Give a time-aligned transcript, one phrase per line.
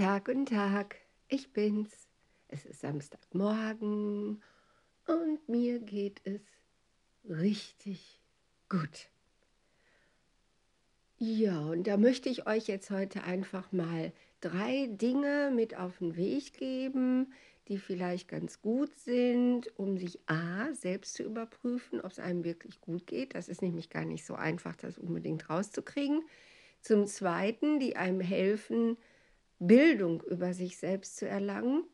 [0.00, 0.96] Tag, guten Tag,
[1.28, 1.90] ich bin's.
[2.48, 4.42] Es ist Samstagmorgen
[5.06, 6.40] und mir geht es
[7.28, 8.18] richtig
[8.70, 9.10] gut.
[11.18, 16.16] Ja, und da möchte ich euch jetzt heute einfach mal drei Dinge mit auf den
[16.16, 17.34] Weg geben,
[17.68, 22.80] die vielleicht ganz gut sind, um sich A, selbst zu überprüfen, ob es einem wirklich
[22.80, 23.34] gut geht.
[23.34, 26.22] Das ist nämlich gar nicht so einfach, das unbedingt rauszukriegen.
[26.80, 28.96] Zum Zweiten, die einem helfen,
[29.60, 31.84] Bildung über sich selbst zu erlangen,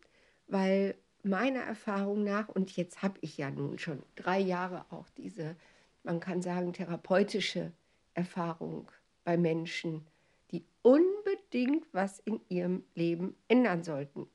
[0.46, 5.56] weil meiner Erfahrung nach, und jetzt habe ich ja nun schon drei Jahre auch diese,
[6.04, 7.72] man kann sagen, therapeutische
[8.14, 8.90] Erfahrung
[9.24, 10.06] bei Menschen,
[10.52, 14.28] die unbedingt was in ihrem Leben ändern sollten.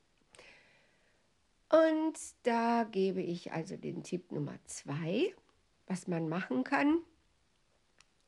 [1.70, 5.34] Und da gebe ich also den Tipp Nummer zwei,
[5.88, 7.00] was man machen kann,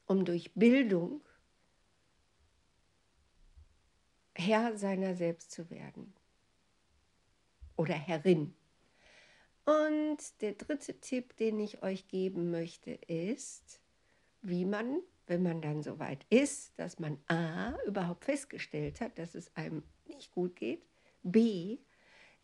[0.08, 1.20] um durch Bildung
[4.36, 6.14] Herr seiner selbst zu werden
[7.76, 8.54] oder Herrin.
[9.66, 13.80] Und der dritte Tipp, den ich euch geben möchte, ist,
[14.42, 19.36] wie man, wenn man dann so weit ist, dass man A überhaupt festgestellt hat, dass
[19.36, 20.86] es einem nicht gut geht,
[21.24, 21.80] B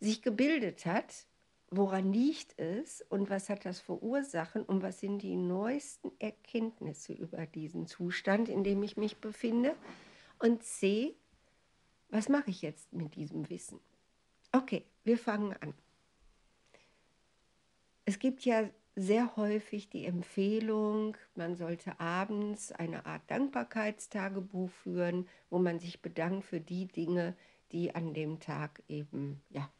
[0.00, 1.26] sich gebildet hat,
[1.70, 7.12] woran liegt es und was hat das für Ursachen und was sind die neuesten Erkenntnisse
[7.12, 9.76] über diesen Zustand, in dem ich mich befinde.
[10.38, 11.16] Und C,
[12.10, 13.80] was mache ich jetzt mit diesem Wissen?
[14.52, 15.74] Okay, wir fangen an.
[18.04, 25.58] Es gibt ja sehr häufig die Empfehlung, man sollte abends eine Art Dankbarkeitstagebuch führen, wo
[25.58, 27.36] man sich bedankt für die Dinge,
[27.72, 29.70] die an dem Tag eben ja,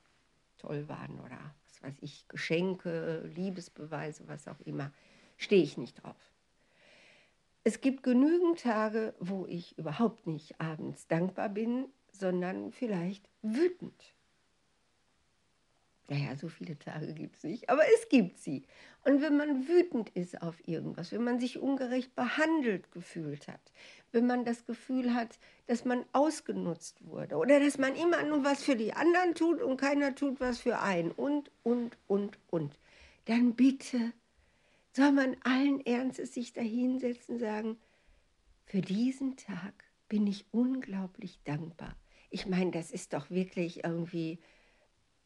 [0.58, 4.92] toll waren oder was weiß ich, Geschenke, Liebesbeweise, was auch immer.
[5.36, 6.32] Stehe ich nicht drauf.
[7.64, 14.14] Es gibt genügend Tage, wo ich überhaupt nicht abends dankbar bin, sondern vielleicht wütend.
[16.10, 18.64] Naja, so viele Tage gibt es nicht, aber es gibt sie.
[19.04, 23.60] Und wenn man wütend ist auf irgendwas, wenn man sich ungerecht behandelt gefühlt hat,
[24.10, 25.38] wenn man das Gefühl hat,
[25.68, 29.76] dass man ausgenutzt wurde oder dass man immer nur was für die anderen tut und
[29.76, 32.76] keiner tut was für einen und, und, und, und,
[33.26, 34.12] dann bitte
[34.92, 37.78] soll man allen Ernstes sich dahinsetzen und sagen,
[38.66, 41.96] für diesen Tag bin ich unglaublich dankbar.
[42.28, 44.40] Ich meine, das ist doch wirklich irgendwie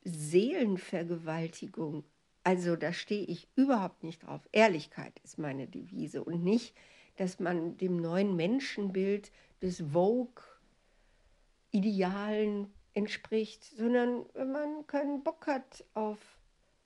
[0.04, 2.04] Seelenvergewaltigung.
[2.44, 4.48] Also da stehe ich überhaupt nicht drauf.
[4.52, 6.76] Ehrlichkeit ist meine Devise und nicht,
[7.16, 16.18] dass man dem neuen Menschenbild des Vogue-Idealen entspricht, sondern wenn man keinen Bock hat auf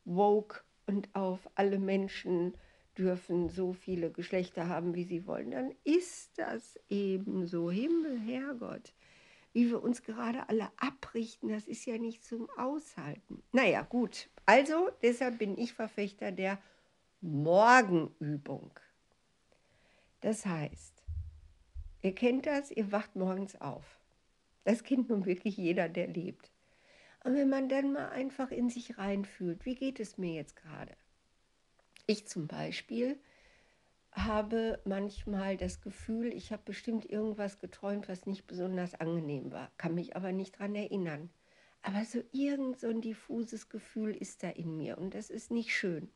[0.05, 2.55] Vogue und auf alle Menschen
[2.99, 7.71] dürfen so viele Geschlechter haben, wie sie wollen, dann ist das eben so.
[7.71, 8.93] Himmel, Herrgott
[9.53, 13.43] wie wir uns gerade alle abrichten, das ist ja nicht zum Aushalten.
[13.53, 14.29] Naja, gut.
[14.47, 16.59] Also, deshalb bin ich Verfechter der
[17.21, 18.71] Morgenübung.
[20.21, 21.03] Das heißt,
[22.03, 23.99] ihr kennt das, ihr wacht morgens auf.
[24.65, 26.53] Das kennt nun wirklich jeder, der lebt.
[27.25, 30.97] Und wenn man dann mal einfach in sich reinfühlt, wie geht es mir jetzt gerade?
[32.11, 33.21] Ich zum Beispiel
[34.13, 39.95] habe manchmal das Gefühl, ich habe bestimmt irgendwas geträumt, was nicht besonders angenehm war, kann
[39.95, 41.29] mich aber nicht daran erinnern.
[41.83, 45.77] Aber so irgend so ein diffuses Gefühl ist da in mir und das ist nicht
[45.77, 46.11] schön.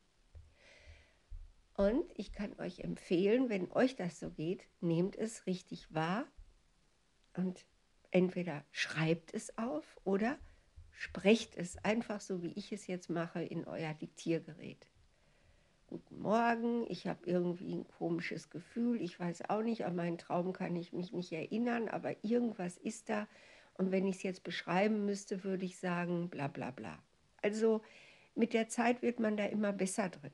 [1.75, 6.25] Und ich kann euch empfehlen, wenn euch das so geht, nehmt es richtig wahr
[7.37, 7.67] und
[8.09, 10.39] entweder schreibt es auf oder
[10.89, 14.87] sprecht es einfach so, wie ich es jetzt mache, in euer Diktiergerät
[15.93, 20.51] guten Morgen, ich habe irgendwie ein komisches Gefühl, ich weiß auch nicht, an meinen Traum
[20.51, 23.27] kann ich mich nicht erinnern, aber irgendwas ist da.
[23.75, 26.97] Und wenn ich es jetzt beschreiben müsste, würde ich sagen, bla bla bla.
[27.43, 27.83] Also
[28.33, 30.31] mit der Zeit wird man da immer besser drin.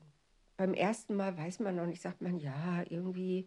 [0.56, 3.46] Beim ersten Mal weiß man noch nicht, sagt man, ja, irgendwie,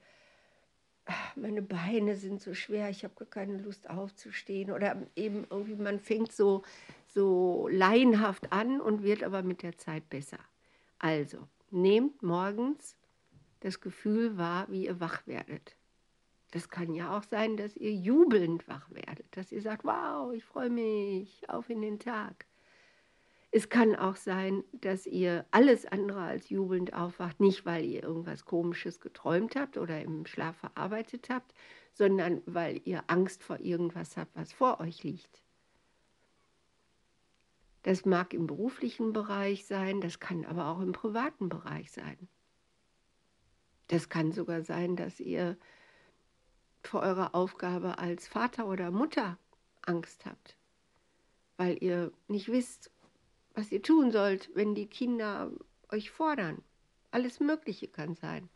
[1.05, 4.69] ach, meine Beine sind so schwer, ich habe keine Lust aufzustehen.
[4.69, 6.61] Oder eben irgendwie, man fängt so,
[7.07, 10.37] so laienhaft an und wird aber mit der Zeit besser.
[10.99, 12.95] Also, Nehmt morgens
[13.61, 15.75] das Gefühl wahr, wie ihr wach werdet.
[16.51, 20.45] Das kann ja auch sein, dass ihr jubelnd wach werdet, dass ihr sagt, wow, ich
[20.45, 22.45] freue mich auf in den Tag.
[23.49, 28.45] Es kann auch sein, dass ihr alles andere als jubelnd aufwacht, nicht weil ihr irgendwas
[28.45, 31.55] Komisches geträumt habt oder im Schlaf verarbeitet habt,
[31.91, 35.42] sondern weil ihr Angst vor irgendwas habt, was vor euch liegt.
[37.83, 42.27] Das mag im beruflichen Bereich sein, das kann aber auch im privaten Bereich sein.
[43.87, 45.57] Das kann sogar sein, dass ihr
[46.83, 49.37] vor eurer Aufgabe als Vater oder Mutter
[49.83, 50.57] Angst habt.
[51.57, 52.91] weil ihr nicht wisst,
[53.53, 55.51] was ihr tun sollt, wenn die Kinder
[55.91, 56.63] euch fordern.
[57.11, 58.49] Alles Mögliche kann sein.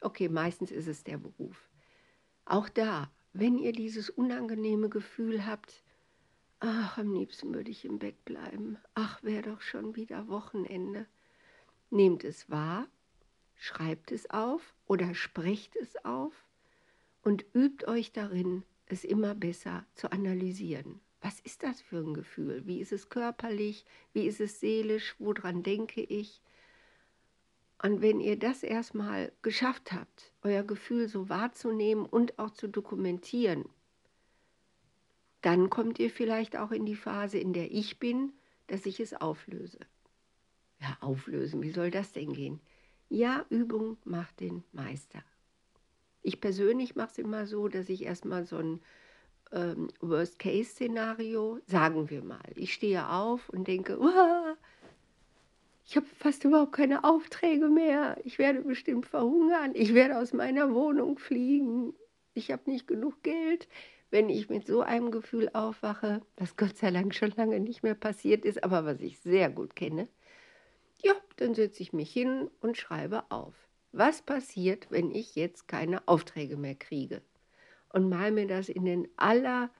[0.00, 1.68] Okay, meistens ist es der Beruf.
[2.44, 5.81] Auch da, wenn ihr dieses unangenehme Gefühl habt,
[6.62, 11.06] ach, am liebsten würde ich im Bett bleiben, ach, wäre doch schon wieder Wochenende,
[11.90, 12.86] nehmt es wahr,
[13.56, 16.32] schreibt es auf oder sprecht es auf
[17.22, 21.00] und übt euch darin, es immer besser zu analysieren.
[21.20, 22.62] Was ist das für ein Gefühl?
[22.64, 23.84] Wie ist es körperlich?
[24.12, 25.16] Wie ist es seelisch?
[25.18, 26.40] Woran denke ich?
[27.82, 33.64] Und wenn ihr das erstmal geschafft habt, euer Gefühl so wahrzunehmen und auch zu dokumentieren,
[35.42, 38.32] dann kommt ihr vielleicht auch in die Phase, in der ich bin,
[38.68, 39.78] dass ich es auflöse.
[40.80, 42.60] Ja, auflösen, wie soll das denn gehen?
[43.08, 45.22] Ja, Übung macht den Meister.
[46.22, 48.80] Ich persönlich mache es immer so, dass ich erstmal so ein
[49.52, 53.98] ähm, Worst-Case-Szenario, sagen wir mal, ich stehe auf und denke,
[55.84, 58.16] ich habe fast überhaupt keine Aufträge mehr.
[58.24, 59.72] Ich werde bestimmt verhungern.
[59.74, 61.94] Ich werde aus meiner Wohnung fliegen.
[62.34, 63.68] Ich habe nicht genug Geld.
[64.12, 67.94] Wenn ich mit so einem Gefühl aufwache, was Gott sei Dank schon lange nicht mehr
[67.94, 70.06] passiert ist, aber was ich sehr gut kenne,
[71.02, 73.54] ja, dann setze ich mich hin und schreibe auf.
[73.90, 77.22] Was passiert, wenn ich jetzt keine Aufträge mehr kriege?
[77.88, 79.70] Und mal mir das in den aller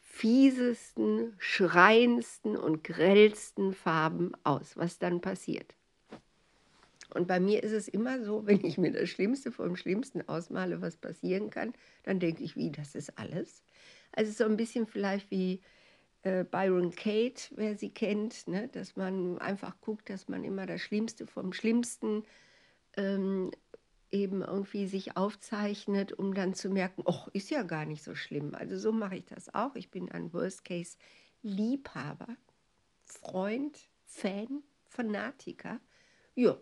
[0.00, 5.74] fiesesten, schreiendsten und grellsten Farben aus, was dann passiert.
[7.12, 10.80] Und bei mir ist es immer so, wenn ich mir das Schlimmste vom Schlimmsten ausmale,
[10.80, 11.72] was passieren kann,
[12.04, 13.62] dann denke ich, wie, das ist alles.
[14.12, 15.60] Also so ein bisschen vielleicht wie
[16.22, 18.68] äh, Byron Kate, wer sie kennt, ne?
[18.68, 22.24] dass man einfach guckt, dass man immer das Schlimmste vom Schlimmsten
[22.96, 23.50] ähm,
[24.10, 28.54] eben irgendwie sich aufzeichnet, um dann zu merken, oh, ist ja gar nicht so schlimm.
[28.54, 29.74] Also so mache ich das auch.
[29.74, 32.36] Ich bin ein Worst-Case-Liebhaber,
[33.04, 35.80] Freund, Fan, Fanatiker.
[36.34, 36.58] Ja,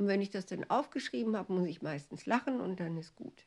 [0.00, 3.44] und wenn ich das dann aufgeschrieben habe, muss ich meistens lachen und dann ist gut.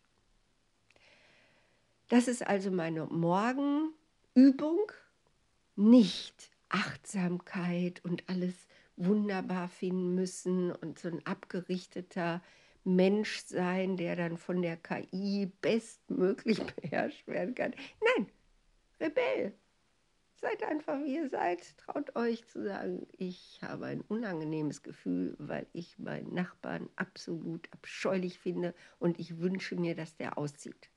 [2.09, 4.91] Das ist also meine Morgenübung.
[5.75, 8.53] Nicht Achtsamkeit und alles
[8.97, 12.43] wunderbar finden müssen und so ein abgerichteter
[12.83, 17.73] Mensch sein, der dann von der KI bestmöglich beherrscht werden kann.
[18.15, 18.27] Nein,
[18.99, 19.53] Rebell.
[20.43, 21.77] Seid einfach, wie ihr seid.
[21.77, 28.39] Traut euch zu sagen, ich habe ein unangenehmes Gefühl, weil ich meinen Nachbarn absolut abscheulich
[28.39, 30.89] finde und ich wünsche mir, dass der auszieht.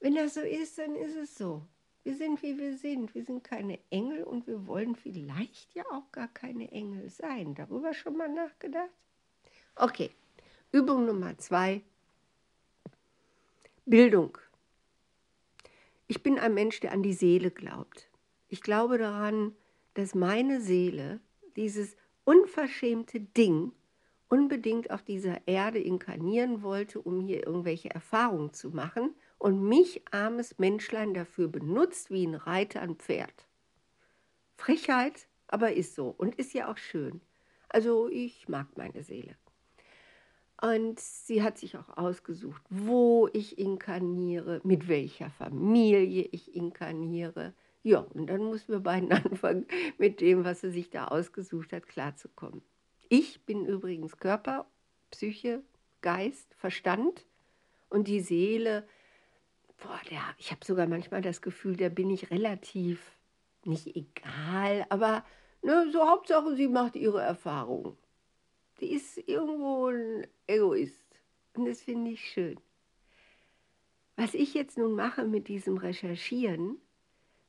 [0.00, 1.62] Wenn das so ist, dann ist es so.
[2.02, 3.14] Wir sind, wie wir sind.
[3.14, 7.54] Wir sind keine Engel und wir wollen vielleicht ja auch gar keine Engel sein.
[7.54, 8.90] Darüber schon mal nachgedacht?
[9.76, 10.10] Okay,
[10.72, 11.80] Übung Nummer zwei.
[13.84, 14.36] Bildung.
[16.08, 18.10] Ich bin ein Mensch, der an die Seele glaubt.
[18.48, 19.56] Ich glaube daran,
[19.94, 21.20] dass meine Seele,
[21.56, 23.72] dieses unverschämte Ding,
[24.28, 30.58] unbedingt auf dieser Erde inkarnieren wollte, um hier irgendwelche Erfahrungen zu machen und mich, armes
[30.58, 33.48] Menschlein, dafür benutzt wie ein Reiter ein Pferd.
[34.56, 37.20] Frechheit, aber ist so und ist ja auch schön.
[37.68, 39.36] Also ich mag meine Seele.
[40.60, 47.52] Und sie hat sich auch ausgesucht, wo ich inkarniere, mit welcher Familie ich inkarniere.
[47.82, 49.66] Ja, und dann mussten wir beiden anfangen,
[49.98, 52.62] mit dem, was sie sich da ausgesucht hat, klarzukommen.
[53.08, 54.66] Ich bin übrigens Körper,
[55.10, 55.62] Psyche,
[56.00, 57.26] Geist, Verstand
[57.90, 58.88] und die Seele.
[59.82, 63.16] Boah, der, ich habe sogar manchmal das Gefühl, da bin ich relativ
[63.64, 65.22] nicht egal, aber
[65.62, 67.96] ne, so Hauptsache, sie macht ihre Erfahrungen
[68.80, 71.20] die ist irgendwo ein Egoist.
[71.54, 72.58] Und das finde ich schön.
[74.16, 76.78] Was ich jetzt nun mache mit diesem Recherchieren,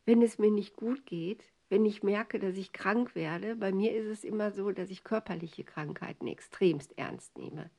[0.05, 3.93] wenn es mir nicht gut geht, wenn ich merke, dass ich krank werde, bei mir
[3.93, 7.69] ist es immer so, dass ich körperliche Krankheiten extremst ernst nehme.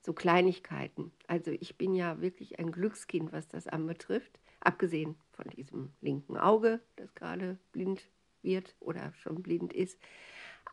[0.00, 1.12] So Kleinigkeiten.
[1.26, 6.80] Also ich bin ja wirklich ein Glückskind, was das anbetrifft, abgesehen von diesem linken Auge,
[6.96, 8.08] das gerade blind
[8.42, 9.98] wird oder schon blind ist.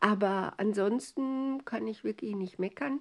[0.06, 3.00] Aber ansonsten kann ich wirklich nicht meckern.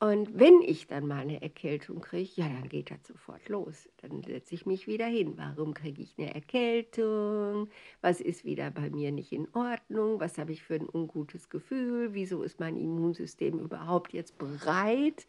[0.00, 3.88] Und wenn ich dann mal eine Erkältung kriege, ja, dann geht das sofort los.
[3.98, 5.34] Dann setze ich mich wieder hin.
[5.36, 7.68] Warum kriege ich eine Erkältung?
[8.00, 10.18] Was ist wieder bei mir nicht in Ordnung?
[10.18, 12.12] Was habe ich für ein ungutes Gefühl?
[12.12, 15.28] Wieso ist mein Immunsystem überhaupt jetzt bereit,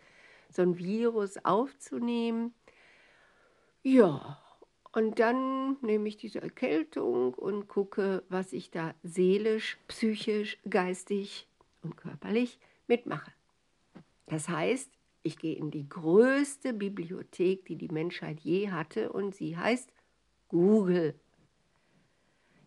[0.50, 2.56] so ein Virus aufzunehmen?
[3.84, 4.43] Ja,
[4.94, 11.48] und dann nehme ich diese Erkältung und gucke, was ich da seelisch, psychisch, geistig
[11.82, 13.32] und körperlich mitmache.
[14.28, 14.92] Das heißt,
[15.24, 19.92] ich gehe in die größte Bibliothek, die die Menschheit je hatte, und sie heißt
[20.48, 21.20] Google.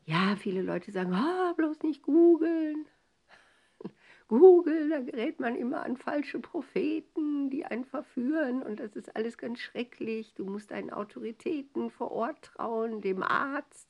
[0.04, 2.86] Ja, viele Leute sagen, ah, bloß nicht googeln.
[4.28, 9.38] Google, da gerät man immer an falsche Propheten, die einen verführen und das ist alles
[9.38, 10.34] ganz schrecklich.
[10.34, 13.88] Du musst deinen Autoritäten vor Ort trauen, dem Arzt.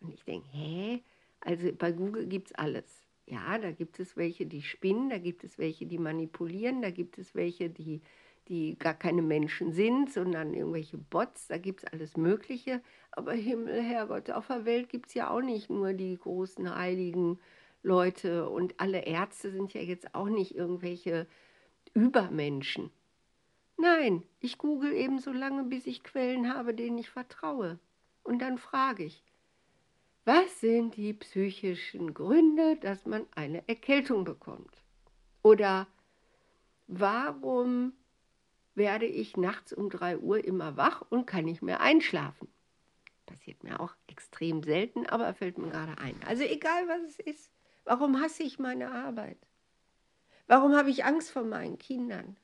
[0.00, 1.02] Und ich denke, hä?
[1.40, 3.06] Also bei Google gibt es alles.
[3.26, 7.16] Ja, da gibt es welche, die spinnen, da gibt es welche, die manipulieren, da gibt
[7.16, 8.02] es welche, die,
[8.48, 12.82] die gar keine Menschen sind, sondern irgendwelche Bots, da gibt es alles Mögliche.
[13.12, 17.38] Aber Himmel, Herrgott, auf der Welt gibt es ja auch nicht nur die großen heiligen
[17.84, 21.26] Leute und alle Ärzte sind ja jetzt auch nicht irgendwelche
[21.92, 22.90] Übermenschen.
[23.76, 27.78] Nein, ich google eben so lange, bis ich Quellen habe, denen ich vertraue.
[28.22, 29.22] Und dann frage ich,
[30.24, 34.82] was sind die psychischen Gründe, dass man eine Erkältung bekommt?
[35.42, 35.86] Oder
[36.86, 37.92] warum
[38.74, 42.48] werde ich nachts um 3 Uhr immer wach und kann nicht mehr einschlafen?
[43.26, 46.14] Passiert mir auch extrem selten, aber fällt mir gerade ein.
[46.26, 47.50] Also egal, was es ist,
[47.84, 49.38] Warum hasse ich meine Arbeit?
[50.46, 52.36] Warum habe ich Angst vor meinen Kindern?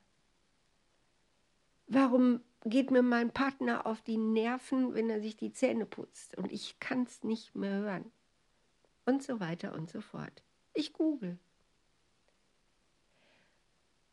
[1.87, 6.51] Warum geht mir mein Partner auf die Nerven, wenn er sich die Zähne putzt und
[6.51, 8.11] ich kann es nicht mehr hören?
[9.05, 10.43] Und so weiter und so fort.
[10.73, 11.37] Ich google.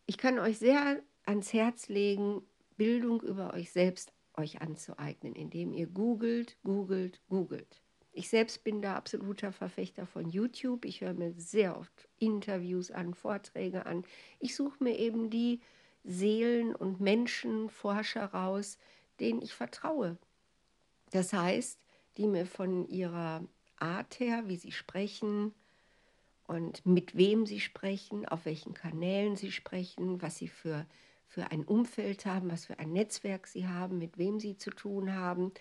[0.07, 2.43] Ich kann euch sehr ans Herz legen,
[2.77, 7.83] Bildung über euch selbst euch anzueignen, indem ihr googelt, googelt, googelt.
[8.19, 10.85] Ich selbst bin da absoluter Verfechter von YouTube.
[10.85, 14.05] Ich höre mir sehr oft Interviews an, Vorträge an.
[14.41, 15.61] Ich suche mir eben die
[16.03, 18.77] Seelen und Menschen, Forscher raus,
[19.21, 20.19] denen ich vertraue.
[21.13, 21.79] Das heißt,
[22.17, 23.45] die mir von ihrer
[23.77, 25.55] Art her, wie sie sprechen
[26.49, 30.87] und mit wem sie sprechen, auf welchen Kanälen sie sprechen, was sie für,
[31.29, 35.15] für ein Umfeld haben, was für ein Netzwerk sie haben, mit wem sie zu tun
[35.15, 35.53] haben,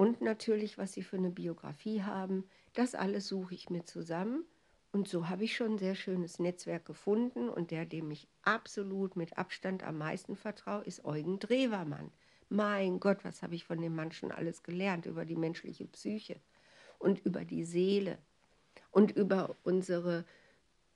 [0.00, 2.44] und natürlich, was sie für eine Biografie haben.
[2.72, 4.46] Das alles suche ich mir zusammen.
[4.92, 7.50] Und so habe ich schon ein sehr schönes Netzwerk gefunden.
[7.50, 12.10] Und der, dem ich absolut mit Abstand am meisten vertraue, ist Eugen Drewermann.
[12.48, 16.40] Mein Gott, was habe ich von dem Mann schon alles gelernt über die menschliche Psyche
[16.98, 18.16] und über die Seele
[18.92, 20.24] und über unsere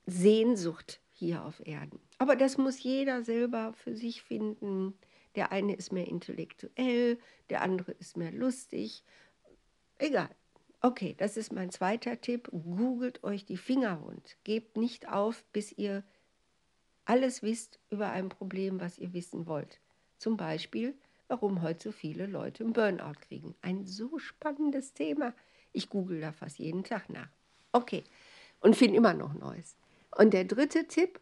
[0.07, 1.99] Sehnsucht hier auf Erden.
[2.17, 4.95] Aber das muss jeder selber für sich finden.
[5.35, 9.03] Der eine ist mehr intellektuell, der andere ist mehr lustig.
[9.97, 10.29] Egal.
[10.81, 12.49] Okay, das ist mein zweiter Tipp.
[12.51, 14.37] Googelt euch die Finger rund.
[14.43, 16.03] Gebt nicht auf, bis ihr
[17.05, 19.79] alles wisst über ein Problem, was ihr wissen wollt.
[20.17, 20.95] Zum Beispiel,
[21.27, 23.55] warum heute so viele Leute einen Burnout kriegen.
[23.61, 25.33] Ein so spannendes Thema.
[25.71, 27.29] Ich google da fast jeden Tag nach.
[27.71, 28.03] Okay,
[28.61, 29.77] und finde immer noch Neues.
[30.11, 31.19] Und der dritte Tipp,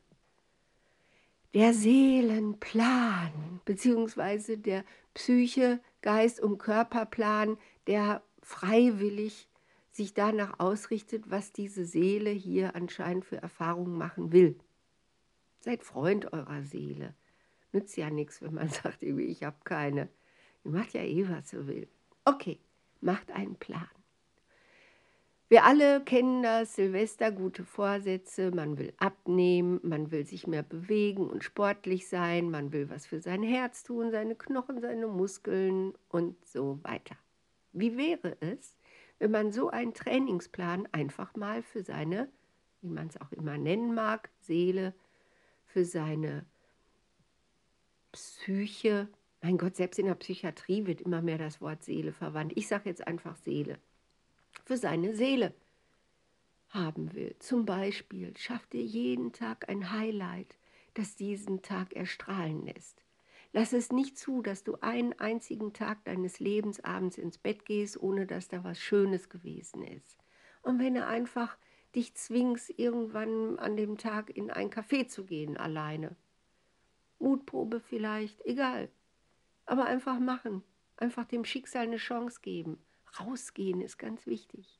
[1.54, 4.84] der Seelenplan, beziehungsweise der
[5.14, 7.58] Psyche, Geist und Körperplan,
[7.88, 9.48] der freiwillig
[9.92, 14.58] sich danach ausrichtet, was diese Seele hier anscheinend für Erfahrungen machen will.
[15.60, 17.14] Seid Freund eurer Seele.
[17.72, 20.10] Nützt ja nichts, wenn man sagt, ich habe keine.
[20.64, 21.88] Ihr macht ja eh, was ihr will.
[22.26, 22.60] Okay,
[23.02, 23.88] macht einen Plan.
[25.54, 31.30] Wir alle kennen das, Silvester, gute Vorsätze, man will abnehmen, man will sich mehr bewegen
[31.30, 36.44] und sportlich sein, man will was für sein Herz tun, seine Knochen, seine Muskeln und
[36.44, 37.16] so weiter.
[37.72, 38.76] Wie wäre es,
[39.20, 42.30] wenn man so einen Trainingsplan einfach mal für seine,
[42.82, 44.96] wie man es auch immer nennen mag, Seele,
[45.68, 46.48] für seine
[48.12, 49.08] Psyche,
[49.44, 52.54] mein Gott, selbst in der Psychiatrie wird immer mehr das Wort Seele verwandt.
[52.56, 53.78] Ich sage jetzt einfach Seele
[54.64, 55.54] für seine Seele
[56.70, 57.36] haben will.
[57.40, 60.56] Zum Beispiel schafft dir jeden Tag ein Highlight,
[60.94, 63.04] das diesen Tag erstrahlen lässt.
[63.52, 68.02] Lass es nicht zu, dass du einen einzigen Tag deines Lebens abends ins Bett gehst,
[68.02, 70.18] ohne dass da was Schönes gewesen ist.
[70.64, 71.56] Und wenn du einfach
[71.94, 76.16] dich zwingst, irgendwann an dem Tag in ein Café zu gehen, alleine.
[77.20, 78.90] Mutprobe vielleicht, egal.
[79.66, 80.64] Aber einfach machen.
[80.98, 82.84] Einfach dem Schicksal eine Chance geben.
[83.20, 84.80] Rausgehen ist ganz wichtig.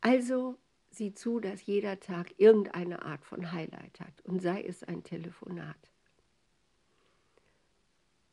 [0.00, 0.58] Also
[0.90, 5.76] sieh zu, dass jeder Tag irgendeine Art von Highlight hat und sei es ein Telefonat.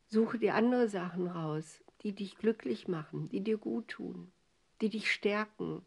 [0.06, 4.30] Suche dir andere Sachen raus, die dich glücklich machen, die dir gut tun,
[4.80, 5.84] die dich stärken,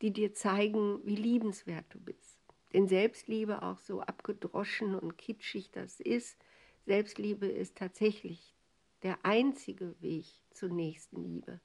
[0.00, 2.38] die dir zeigen, wie liebenswert du bist.
[2.72, 6.36] Denn Selbstliebe, auch so abgedroschen und kitschig das ist,
[6.86, 8.54] Selbstliebe ist tatsächlich
[9.02, 11.60] der einzige Weg zur nächsten Liebe.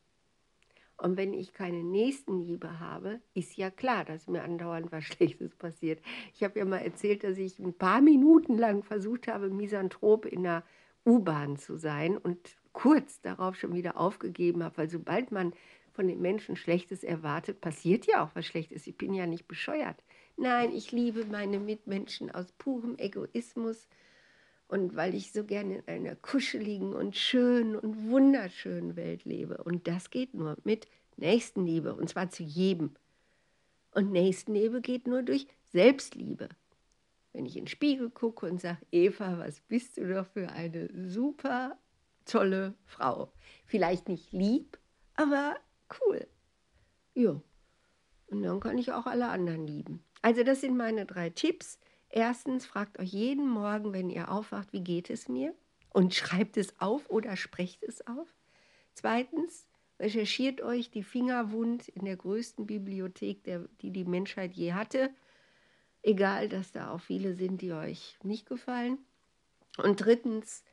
[1.02, 6.00] Und wenn ich keine Nächstenliebe habe, ist ja klar, dass mir andauernd was Schlechtes passiert.
[6.36, 10.44] Ich habe ja mal erzählt, dass ich ein paar Minuten lang versucht habe, Misanthrop in
[10.44, 10.64] der
[11.04, 15.54] U-Bahn zu sein und kurz darauf schon wieder aufgegeben habe, weil sobald man
[15.92, 18.86] von den Menschen Schlechtes erwartet, passiert ja auch was Schlechtes.
[18.86, 20.04] Ich bin ja nicht bescheuert.
[20.38, 23.88] Nein, ich liebe meine Mitmenschen aus purem Egoismus
[24.72, 29.58] und weil ich so gerne in einer kuscheligen und schönen und wunderschönen Welt lebe.
[29.58, 30.88] Und das geht nur mit
[31.18, 32.96] Nächstenliebe und zwar zu jedem.
[33.92, 36.48] Und Nächstenliebe geht nur durch Selbstliebe.
[37.34, 40.90] Wenn ich in den Spiegel gucke und sage, Eva, was bist du doch für eine
[41.10, 41.78] super
[42.24, 43.34] tolle Frau.
[43.66, 44.80] Vielleicht nicht lieb,
[45.16, 45.58] aber
[46.00, 46.26] cool.
[47.14, 47.42] Ja.
[48.28, 50.02] Und dann kann ich auch alle anderen lieben.
[50.22, 51.78] Also das sind meine drei Tipps.
[52.12, 55.56] Erstens, fragt euch jeden Morgen, wenn ihr aufwacht, wie geht es mir?
[55.94, 58.36] Und schreibt es auf oder sprecht es auf.
[58.94, 59.66] Zweitens,
[60.00, 65.10] recherchiert euch die Finger wund in der größten Bibliothek, der, die die Menschheit je hatte.
[66.02, 68.98] Egal, dass da auch viele sind, die euch nicht gefallen.
[69.78, 70.64] Und drittens,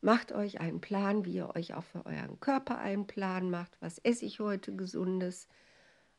[0.00, 3.76] macht euch einen Plan, wie ihr euch auch für euren Körper einen Plan macht.
[3.80, 5.48] Was esse ich heute gesundes?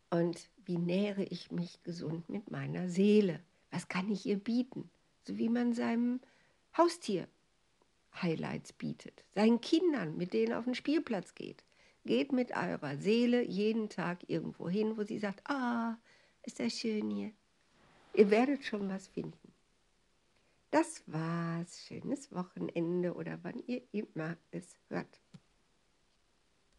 [0.09, 3.39] Und wie nähere ich mich gesund mit meiner Seele?
[3.71, 4.89] Was kann ich ihr bieten?
[5.23, 6.21] So wie man seinem
[6.77, 7.27] Haustier
[8.21, 11.63] Highlights bietet, seinen Kindern, mit denen auf den Spielplatz geht.
[12.05, 15.97] Geht mit eurer Seele jeden Tag irgendwo hin, wo sie sagt, ah,
[16.43, 17.31] ist das schön hier.
[18.13, 19.53] Ihr werdet schon was finden.
[20.71, 21.85] Das war's.
[21.85, 25.19] Schönes Wochenende oder wann ihr immer es hört.